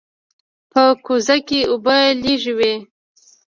په 0.71 0.83
کوزه 1.05 1.37
کې 1.47 1.59
اوبه 1.71 1.95
لږې 2.21 2.53
وې. 2.57 2.73